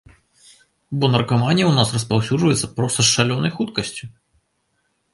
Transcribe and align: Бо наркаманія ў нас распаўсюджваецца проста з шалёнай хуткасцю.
Бо 1.03 1.09
наркаманія 1.15 1.67
ў 1.67 1.73
нас 1.79 1.93
распаўсюджваецца 1.97 2.73
проста 2.81 2.99
з 3.09 3.09
шалёнай 3.15 3.51
хуткасцю. 3.59 4.05